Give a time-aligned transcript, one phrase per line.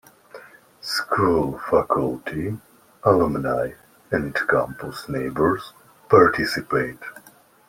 [0.81, 2.57] School faculty,
[3.03, 3.73] alumni
[4.09, 5.73] and campus neighbors
[6.09, 6.97] participate.